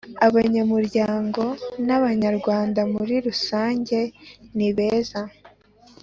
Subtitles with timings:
[0.27, 1.43] abanyamuryango
[1.85, 3.99] n abanyarwanda muririrusanjye
[4.57, 5.21] nibeza